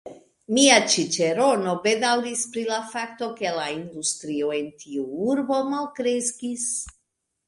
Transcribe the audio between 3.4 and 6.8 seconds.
ke la industrio en tiu urbo malkreskis.